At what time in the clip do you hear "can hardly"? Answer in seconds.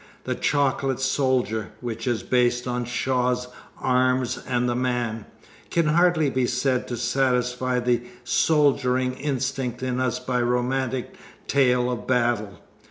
5.69-6.27